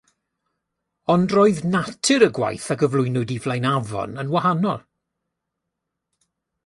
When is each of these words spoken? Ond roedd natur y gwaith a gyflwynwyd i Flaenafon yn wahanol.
Ond 1.15 1.33
roedd 1.35 1.59
natur 1.75 2.25
y 2.27 2.29
gwaith 2.37 2.67
a 2.75 2.77
gyflwynwyd 2.83 3.35
i 3.37 3.37
Flaenafon 3.45 4.17
yn 4.25 4.33
wahanol. 4.33 4.81